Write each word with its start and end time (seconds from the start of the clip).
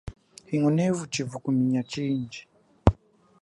Hingunevu 0.49 1.01
chivukuminya 1.13 1.81
chindji. 1.91 2.41